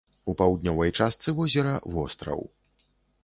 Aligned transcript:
У 0.31 0.33
паўднёвай 0.39 0.93
частцы 0.99 1.35
возера 1.39 1.75
востраў. 1.97 2.41